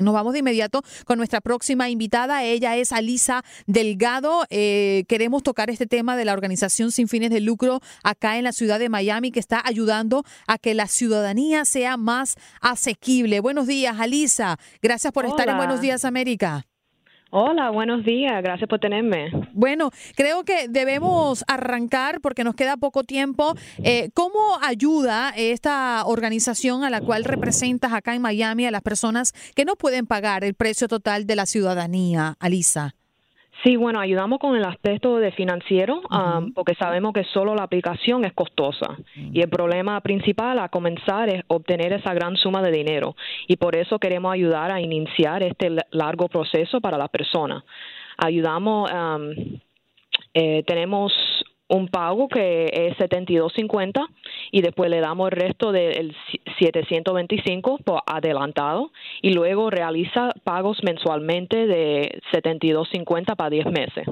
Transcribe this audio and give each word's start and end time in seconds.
Nos 0.00 0.12
vamos 0.12 0.32
de 0.32 0.40
inmediato 0.40 0.82
con 1.04 1.18
nuestra 1.18 1.40
próxima 1.40 1.88
invitada. 1.88 2.42
Ella 2.42 2.76
es 2.76 2.92
Alisa 2.92 3.44
Delgado. 3.66 4.44
Eh, 4.50 5.04
queremos 5.06 5.44
tocar 5.44 5.70
este 5.70 5.86
tema 5.86 6.16
de 6.16 6.24
la 6.24 6.32
organización 6.32 6.90
sin 6.90 7.06
fines 7.06 7.30
de 7.30 7.40
lucro 7.40 7.80
acá 8.02 8.36
en 8.36 8.42
la 8.42 8.50
ciudad 8.50 8.80
de 8.80 8.88
Miami 8.88 9.30
que 9.30 9.38
está 9.38 9.62
ayudando 9.64 10.24
a 10.48 10.58
que 10.58 10.74
la 10.74 10.88
ciudadanía 10.88 11.64
sea 11.64 11.96
más 11.96 12.34
asequible. 12.60 13.38
Buenos 13.38 13.68
días, 13.68 14.00
Alisa. 14.00 14.58
Gracias 14.82 15.12
por 15.12 15.26
estar 15.26 15.48
en 15.48 15.58
Buenos 15.58 15.80
Días, 15.80 16.04
América. 16.04 16.66
Hola, 17.36 17.70
buenos 17.70 18.04
días, 18.04 18.40
gracias 18.44 18.68
por 18.68 18.78
tenerme. 18.78 19.28
Bueno, 19.54 19.90
creo 20.14 20.44
que 20.44 20.68
debemos 20.68 21.44
arrancar 21.48 22.20
porque 22.20 22.44
nos 22.44 22.54
queda 22.54 22.76
poco 22.76 23.02
tiempo. 23.02 23.56
Eh, 23.82 24.10
¿Cómo 24.14 24.38
ayuda 24.62 25.32
esta 25.36 26.04
organización 26.06 26.84
a 26.84 26.90
la 26.90 27.00
cual 27.00 27.24
representas 27.24 27.92
acá 27.92 28.14
en 28.14 28.22
Miami 28.22 28.66
a 28.66 28.70
las 28.70 28.82
personas 28.82 29.32
que 29.56 29.64
no 29.64 29.74
pueden 29.74 30.06
pagar 30.06 30.44
el 30.44 30.54
precio 30.54 30.86
total 30.86 31.26
de 31.26 31.34
la 31.34 31.46
ciudadanía, 31.46 32.36
Alisa? 32.38 32.94
Sí, 33.64 33.76
bueno, 33.76 33.98
ayudamos 33.98 34.40
con 34.40 34.56
el 34.56 34.64
aspecto 34.64 35.16
de 35.16 35.32
financiero 35.32 36.02
um, 36.10 36.52
porque 36.52 36.74
sabemos 36.74 37.14
que 37.14 37.24
solo 37.24 37.54
la 37.54 37.62
aplicación 37.62 38.26
es 38.26 38.34
costosa. 38.34 38.98
Y 39.16 39.40
el 39.40 39.48
problema 39.48 39.98
principal 40.02 40.58
a 40.58 40.68
comenzar 40.68 41.30
es 41.30 41.42
obtener 41.48 41.94
esa 41.94 42.12
gran 42.12 42.36
suma 42.36 42.60
de 42.60 42.70
dinero. 42.70 43.16
Y 43.48 43.56
por 43.56 43.74
eso 43.74 43.98
queremos 43.98 44.34
ayudar 44.34 44.70
a 44.70 44.82
iniciar 44.82 45.42
este 45.42 45.74
largo 45.92 46.28
proceso 46.28 46.82
para 46.82 46.98
la 46.98 47.08
persona. 47.08 47.64
Ayudamos, 48.18 48.90
um, 48.92 49.30
eh, 50.34 50.62
tenemos 50.66 51.12
un 51.68 51.88
pago 51.88 52.28
que 52.28 52.66
es 52.66 52.98
72.50 52.98 54.06
y 54.52 54.60
después 54.60 54.90
le 54.90 55.00
damos 55.00 55.30
el 55.32 55.40
resto 55.40 55.72
del 55.72 56.14
725 56.58 57.78
por 57.78 58.02
adelantado 58.06 58.92
y 59.22 59.32
luego 59.32 59.70
realiza 59.70 60.32
pagos 60.44 60.78
mensualmente 60.82 61.66
de 61.66 62.20
72.50 62.32 63.36
para 63.36 63.50
10 63.50 63.66
meses. 63.66 64.06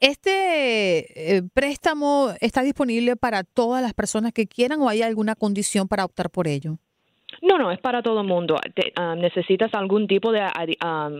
¿Este 0.00 1.36
eh, 1.36 1.42
préstamo 1.54 2.30
está 2.40 2.62
disponible 2.62 3.16
para 3.16 3.44
todas 3.44 3.82
las 3.82 3.94
personas 3.94 4.32
que 4.32 4.46
quieran 4.46 4.80
o 4.80 4.88
hay 4.88 5.02
alguna 5.02 5.34
condición 5.34 5.88
para 5.88 6.04
optar 6.04 6.30
por 6.30 6.48
ello? 6.48 6.78
No, 7.42 7.58
no, 7.58 7.70
es 7.70 7.78
para 7.80 8.02
todo 8.02 8.20
el 8.20 8.26
mundo. 8.26 8.56
Ah, 8.96 9.14
necesitas 9.16 9.72
algún 9.74 10.06
tipo 10.06 10.32
de 10.32 10.40
ah, 10.40 11.10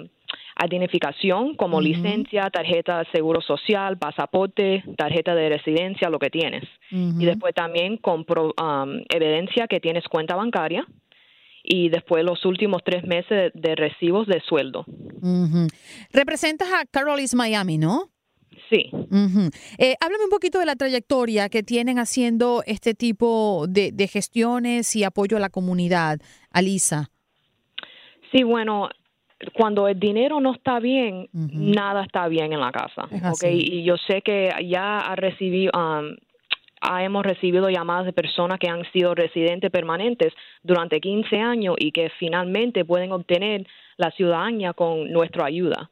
identificación 0.64 1.54
como 1.54 1.80
licencia, 1.80 2.48
tarjeta 2.50 3.00
de 3.00 3.06
seguro 3.12 3.40
social, 3.40 3.98
pasaporte, 3.98 4.82
tarjeta 4.96 5.34
de 5.34 5.50
residencia, 5.50 6.08
lo 6.08 6.18
que 6.18 6.30
tienes. 6.30 6.64
Y 6.90 7.26
después 7.26 7.54
también 7.54 7.98
con 7.98 8.20
um, 8.20 9.02
evidencia 9.08 9.66
que 9.66 9.80
tienes 9.80 10.04
cuenta 10.04 10.34
bancaria 10.34 10.86
y 11.62 11.88
después 11.88 12.24
los 12.24 12.44
últimos 12.44 12.82
tres 12.84 13.04
meses 13.04 13.52
de, 13.54 13.74
recibos 13.74 14.27
de 14.27 14.40
sueldo. 14.40 14.86
Representas 16.12 16.68
a 16.72 16.86
Carolis 16.86 17.34
Miami, 17.34 17.77
¿no? 17.77 18.10
Sí. 18.70 18.90
Eh, 19.78 19.94
háblame 20.00 20.24
un 20.24 20.30
poquito 20.30 20.58
de 20.58 20.66
la 20.66 20.77
trayectoria 20.77 21.48
que 21.48 21.62
tienen 21.62 21.98
haciendo 21.98 22.62
este 22.66 22.94
tipo 22.94 23.66
de, 23.68 23.92
de 23.92 24.08
gestiones 24.08 24.96
y 24.96 25.04
apoyo 25.04 25.36
a 25.36 25.40
la 25.40 25.50
comunidad, 25.50 26.18
Alisa. 26.50 27.10
Sí, 28.32 28.42
bueno, 28.42 28.88
cuando 29.55 29.89
el 29.89 29.98
dinero 29.98 30.41
no 30.41 30.52
está 30.52 30.80
bien, 30.80 31.28
nada 31.33 32.02
está 32.02 32.28
bien 32.28 32.52
en 32.52 32.61
la 32.61 32.72
casa. 32.72 33.08
Okay? 33.33 33.61
Y 33.61 33.84
yo 33.84 33.97
sé 33.97 34.22
que 34.22 34.50
ya 34.69 34.98
ha 34.98 35.16
recibido, 35.16 35.72
um, 35.77 36.16
hemos 37.00 37.25
recibido 37.25 37.69
llamadas 37.69 38.06
de 38.06 38.12
personas 38.12 38.58
que 38.58 38.69
han 38.69 38.84
sido 38.92 39.14
residentes 39.14 39.70
permanentes 39.70 40.33
durante 40.62 41.00
15 41.00 41.39
años 41.39 41.77
y 41.78 41.92
que 41.92 42.11
finalmente 42.19 42.84
pueden 42.84 43.12
obtener 43.12 43.67
la 43.97 44.11
ciudadanía 44.11 44.72
con 44.72 45.11
nuestra 45.11 45.47
ayuda. 45.47 45.91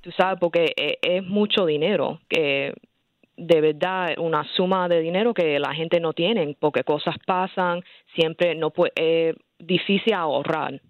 Tú 0.00 0.10
sabes, 0.12 0.38
porque 0.40 0.72
e, 0.76 0.98
es, 1.02 1.24
mucho 1.24 1.66
dinero 1.66 2.20
que 2.28 2.74
de 3.36 3.60
verdad 3.60 4.14
una 4.18 4.44
suma 4.56 4.88
de 4.88 5.00
dinero 5.00 5.34
que 5.34 5.58
la 5.58 5.74
gente 5.74 6.00
no 6.00 6.12
tiene 6.12 6.56
porque 6.58 6.84
cosas 6.84 7.16
pasan, 7.26 7.82
siempre 8.14 8.54
no 8.54 8.70
puede, 8.70 8.92
es 8.96 9.36
difícil 9.58 10.14
ahorrar 10.14 10.80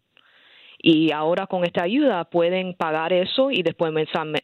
y 0.83 1.13
ahora 1.13 1.47
con 1.47 1.65
esta 1.65 1.85
ayuda 1.85 2.25
pueden 2.25 2.75
pagar 2.75 3.13
eso 3.13 3.53
y 3.53 3.63
después 3.63 3.93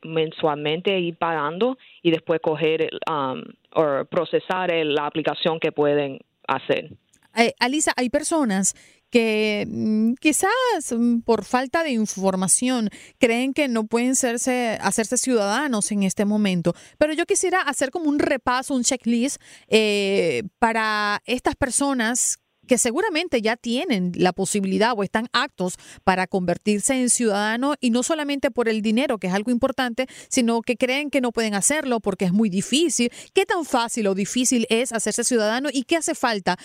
mensualmente 0.05 0.99
ir 0.99 1.17
pagando 1.17 1.77
y 2.01 2.13
después 2.13 2.41
coger 2.41 2.89
um, 3.11 3.43
o 3.75 4.05
procesar 4.05 4.73
la 4.73 5.07
aplicación 5.07 5.59
que 5.59 5.73
pueden 5.73 6.21
hacer. 6.47 6.93
Eh, 7.37 7.55
Alisa, 7.59 7.93
hay 7.97 8.09
personas 8.09 8.75
que 9.11 9.67
mm, 9.69 10.15
quizás 10.21 10.51
mm, 10.91 11.21
por 11.21 11.45
falta 11.45 11.83
de 11.83 11.91
información 11.91 12.89
creen 13.19 13.53
que 13.53 13.69
no 13.69 13.85
pueden 13.85 14.13
hacerse 14.13 15.17
ciudadanos 15.17 15.91
en 15.91 16.05
este 16.05 16.25
momento. 16.25 16.75
Pero 16.99 17.15
yo 17.15 17.27
quisiera 17.27 17.63
hacer 17.63 17.91
como 17.91 18.09
un 18.09 18.19
repaso, 18.19 18.75
un 18.75 18.85
checklist 18.85 19.41
eh, 19.69 20.45
para 20.59 21.21
estas 21.27 21.57
personas 21.57 22.39
que 22.69 22.79
seguramente 22.79 23.43
ya 23.43 23.57
tienen 23.57 24.13
la 24.15 24.33
posibilidad 24.33 24.93
o 24.97 25.03
están 25.03 25.27
actos 25.33 25.77
para 26.05 26.29
convertirse 26.29 27.01
en 27.01 27.11
ciudadanos 27.11 27.77
y 27.81 27.91
no 27.91 28.05
solamente 28.05 28.53
por 28.53 28.69
el 28.69 28.81
dinero, 28.83 29.19
que 29.19 29.27
es 29.27 29.35
algo 29.35 29.51
importante, 29.51 30.07
sino 30.29 30.63
que 30.63 30.77
creen 30.77 31.11
que 31.11 31.21
no 31.21 31.33
pueden 31.33 31.55
hacerlo 31.55 31.99
porque 31.99 32.27
es 32.27 32.33
muy 32.33 32.49
difícil. 32.49 33.11
¿Qué 33.35 33.45
tan 33.45 33.65
fácil 33.65 34.07
o 34.07 34.15
difícil 34.15 34.67
es 34.71 34.93
hacerse 34.93 35.25
ciudadano 35.25 35.69
y 35.73 35.83
qué 35.83 35.97
hace 35.97 36.15
falta 36.15 36.57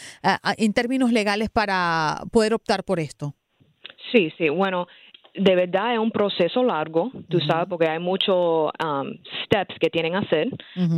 en 0.58 0.74
términos 0.74 1.12
legales 1.12 1.50
para 1.50 2.22
poder 2.32 2.54
optar 2.54 2.84
por 2.84 3.00
esto? 3.00 3.34
Sí, 4.12 4.32
sí, 4.38 4.50
bueno, 4.50 4.88
de 5.34 5.56
verdad 5.56 5.94
es 5.94 6.00
un 6.00 6.12
proceso 6.12 6.64
largo, 6.64 7.12
tú 7.30 7.40
sabes, 7.40 7.68
porque 7.68 7.88
hay 7.88 8.00
muchos 8.00 8.72
um, 8.84 9.10
steps 9.46 9.76
que 9.80 9.90
tienen 9.90 10.12
que 10.12 10.20
hacer, 10.20 10.50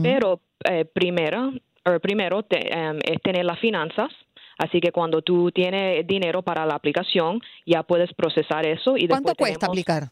pero 0.03 0.41
eh, 0.69 0.85
primero, 0.85 1.53
primero 2.01 2.39
um, 2.39 2.97
es 3.03 3.22
tener 3.22 3.45
las 3.45 3.59
finanzas, 3.59 4.11
Así 4.57 4.79
que 4.79 4.91
cuando 4.91 5.21
tú 5.21 5.51
tienes 5.51 6.05
dinero 6.07 6.41
para 6.41 6.66
la 6.66 6.75
aplicación, 6.75 7.41
ya 7.66 7.83
puedes 7.83 8.13
procesar 8.13 8.66
eso. 8.66 8.95
y 8.97 9.07
¿Cuánto 9.07 9.35
cuesta 9.35 9.67
aplicar? 9.67 10.09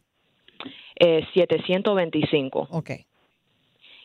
Eh, 0.95 1.25
725. 1.33 2.67
Ok. 2.71 2.91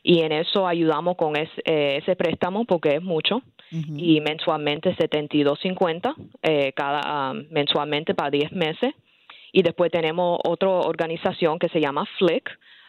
Y 0.03 0.21
en 0.21 0.32
eso 0.32 0.66
ayudamos 0.66 1.16
con 1.16 1.37
eh, 1.37 1.47
ese 1.65 2.16
préstamo 2.16 2.65
porque 2.65 2.97
es 2.97 3.03
mucho. 3.03 3.43
Y 3.71 4.22
mensualmente 4.22 4.97
72.50 4.97 6.15
eh, 6.41 6.72
cada 6.72 7.32
um, 7.32 7.44
mensualmente 7.50 8.15
para 8.15 8.31
10 8.31 8.53
meses. 8.53 8.94
Y 9.53 9.62
después 9.62 9.93
tenemos 9.93 10.41
otra 10.44 10.70
organización 10.70 11.59
que 11.59 11.69
se 11.69 11.78
llama 11.78 12.06
FLIC, 12.19 12.49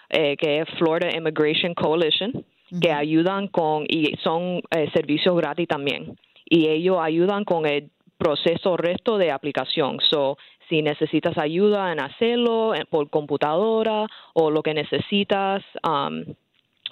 eh, 0.09 0.37
que 0.37 0.61
es 0.61 0.69
Florida 0.77 1.13
Immigration 1.13 1.73
Coalition, 1.73 2.45
que 2.81 2.93
ayudan 2.93 3.49
con 3.49 3.83
y 3.89 4.15
son 4.23 4.61
eh, 4.71 4.89
servicios 4.93 5.35
gratis 5.35 5.67
también 5.67 6.15
y 6.49 6.67
ellos 6.67 6.97
ayudan 6.99 7.45
con 7.45 7.65
el 7.65 7.91
proceso 8.17 8.75
resto 8.75 9.17
de 9.17 9.31
aplicación. 9.31 9.99
So, 10.09 10.37
si 10.67 10.81
necesitas 10.81 11.37
ayuda 11.37 11.91
en 11.91 11.99
hacerlo 11.99 12.73
por 12.89 13.09
computadora 13.09 14.07
o 14.33 14.51
lo 14.51 14.61
que 14.61 14.73
necesitas 14.73 15.63
um, 15.87 16.23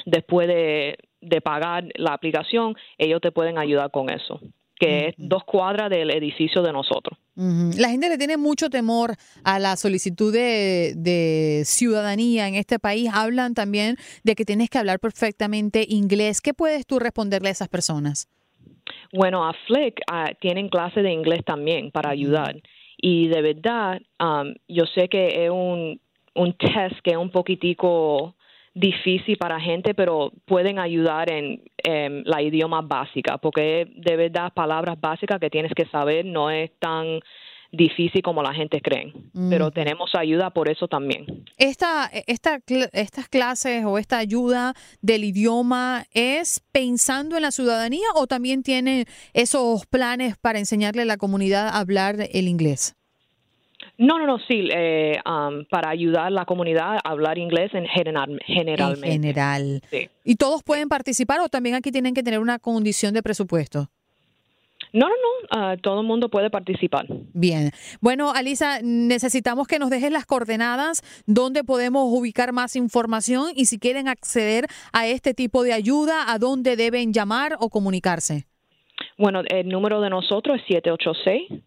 después 0.05 0.47
de, 0.47 0.97
pagar 1.43 1.85
la 1.95 2.13
aplicación, 2.13 2.75
ellos 2.97 3.21
te 3.21 3.31
pueden 3.31 3.57
ayudar 3.57 3.91
con 3.91 4.09
eso 4.09 4.39
que 4.79 5.07
es 5.07 5.15
dos 5.17 5.43
cuadras 5.43 5.89
del 5.89 6.11
edificio 6.11 6.61
de 6.61 6.71
nosotros. 6.71 7.17
La 7.35 7.89
gente 7.89 8.09
le 8.09 8.17
tiene 8.19 8.37
mucho 8.37 8.69
temor 8.69 9.15
a 9.43 9.57
la 9.57 9.75
solicitud 9.75 10.31
de, 10.31 10.93
de, 10.95 11.63
ciudadanía 11.65 12.47
en 12.47 12.53
este 12.53 12.77
país. 12.77 13.09
Hablan 13.11 13.55
también 13.55 13.97
de 14.23 14.35
que 14.35 14.45
tienes 14.45 14.69
que 14.69 14.77
hablar 14.77 14.99
perfectamente 14.99 15.83
inglés. 15.89 16.41
¿Qué 16.41 16.53
puedes 16.53 16.85
tú 16.85 16.99
responderle 16.99 17.49
a 17.49 17.53
esas 17.53 17.69
personas? 17.69 18.27
Bueno, 19.13 19.47
a 19.47 19.53
Flick 19.65 20.01
ah, 20.11 20.31
tienen 20.39 20.69
clase 20.69 21.01
de 21.01 21.11
inglés 21.11 21.43
también 21.45 21.91
para 21.91 22.09
ayudar. 22.09 22.55
Y 22.97 23.27
de 23.27 23.41
verdad, 23.41 24.01
um, 24.19 24.53
yo 24.67 24.85
sé 24.87 25.07
que 25.07 25.45
es 25.45 25.51
un, 25.51 25.99
un 26.35 26.53
test 26.53 26.99
que 27.03 27.11
es 27.11 27.17
un 27.17 27.29
poquitico 27.29 28.35
difícil 28.73 29.37
para 29.37 29.59
gente, 29.59 29.93
pero 29.93 30.31
pueden 30.45 30.77
ayudar 30.77 31.31
en, 31.31 31.63
en, 31.77 32.23
la 32.25 32.41
idioma 32.41 32.81
básica, 32.81 33.37
porque 33.37 33.87
de 33.95 34.15
verdad 34.15 34.53
palabras 34.53 34.99
básicas 35.01 35.39
que 35.39 35.49
tienes 35.49 35.73
que 35.73 35.85
saber 35.85 36.25
no 36.25 36.51
es 36.51 36.71
tan 36.79 37.19
difícil 37.71 38.21
como 38.21 38.41
la 38.41 38.53
gente 38.53 38.81
cree, 38.81 39.13
pero 39.49 39.71
tenemos 39.71 40.11
ayuda 40.15 40.49
por 40.49 40.69
eso 40.69 40.87
también. 40.87 41.25
Esta, 41.57 42.09
esta, 42.27 42.59
¿Estas 42.93 43.27
clases 43.29 43.85
o 43.85 43.97
esta 43.97 44.17
ayuda 44.17 44.73
del 45.01 45.23
idioma 45.23 46.05
es 46.13 46.61
pensando 46.71 47.35
en 47.35 47.41
la 47.43 47.51
ciudadanía 47.51 48.07
o 48.15 48.27
también 48.27 48.63
tiene 48.63 49.05
esos 49.33 49.85
planes 49.85 50.37
para 50.37 50.59
enseñarle 50.59 51.03
a 51.03 51.05
la 51.05 51.17
comunidad 51.17 51.67
a 51.67 51.79
hablar 51.79 52.15
el 52.31 52.47
inglés? 52.47 52.95
No, 53.99 54.19
no, 54.19 54.27
no, 54.27 54.37
sí, 54.47 54.69
eh, 54.71 55.19
um, 55.25 55.65
para 55.65 55.89
ayudar 55.89 56.27
a 56.27 56.29
la 56.29 56.45
comunidad 56.45 56.97
a 57.03 57.09
hablar 57.09 57.39
inglés 57.39 57.73
en 57.73 57.87
general, 57.87 58.39
generalmente. 58.45 59.07
En 59.07 59.23
general. 59.23 59.81
¿Y 60.23 60.35
todos 60.35 60.61
pueden 60.63 60.87
participar 60.87 61.39
o 61.39 61.49
también 61.49 61.75
aquí 61.75 61.91
tienen 61.91 62.13
que 62.13 62.21
tener 62.21 62.39
una 62.39 62.59
condición 62.59 63.13
de 63.15 63.23
presupuesto? 63.23 63.89
No, 64.97 65.07
no, 65.09 65.13
no, 65.13 65.47
ah, 65.51 65.75
todo 65.79 66.01
el 66.01 66.07
mundo 66.07 66.29
puede 66.29 66.49
participar. 66.49 67.05
Bien. 67.33 67.69
Bueno, 68.01 68.31
Alisa, 68.31 68.79
necesitamos 68.81 69.67
que 69.67 69.77
nos 69.77 69.91
dejes 69.91 70.11
las 70.11 70.25
coordenadas 70.25 71.03
donde 71.27 71.63
podemos 71.63 72.05
ubicar 72.07 72.51
más 72.51 72.75
información 72.75 73.51
y 73.55 73.67
si 73.67 73.77
quieren 73.77 74.07
acceder 74.07 74.65
a 74.93 75.05
este 75.05 75.35
tipo 75.35 75.61
de 75.61 75.73
ayuda, 75.73 76.31
a 76.31 76.39
dónde 76.39 76.75
deben 76.75 77.13
llamar 77.13 77.57
o 77.59 77.69
comunicarse. 77.69 78.47
Bueno, 79.19 79.43
el 79.47 79.69
número 79.69 80.01
de 80.01 80.09
nosotros 80.09 80.59
es 80.59 80.65
786 80.65 81.61